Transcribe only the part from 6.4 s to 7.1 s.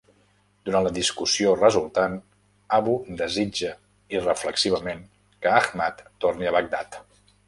a Bagdad.